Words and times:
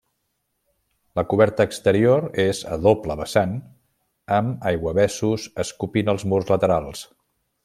La 1.19 1.23
coberta 1.33 1.67
exterior 1.69 2.25
és 2.45 2.63
a 2.75 2.79
doble 2.87 3.19
vessant 3.21 3.55
amb 4.41 4.67
aiguavessos 4.73 5.49
escopint 5.67 6.15
als 6.17 6.31
murs 6.33 6.55
laterals. 6.55 7.07